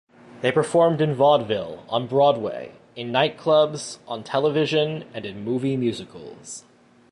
[0.41, 6.63] They performed in vaudeville, on Broadway, in nightclubs, on television, and in movie musicals.